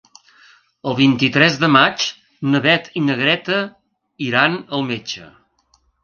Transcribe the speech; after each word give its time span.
El 0.91 0.95
vint-i-tres 0.99 1.57
de 1.63 1.67
maig 1.73 2.05
na 2.53 2.61
Beth 2.63 2.89
i 3.01 3.03
na 3.09 3.17
Greta 3.19 3.59
iran 4.29 4.57
al 4.79 4.87
metge. 4.89 5.29